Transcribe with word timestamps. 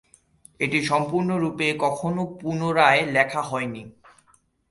এটি 0.59 0.79
সম্পূর্ণ 0.85 1.29
রূপে 1.35 1.67
কখনও 1.79 2.23
পুনরায় 2.39 3.01
লেখা 3.15 3.41
হয়নি। 3.41 3.83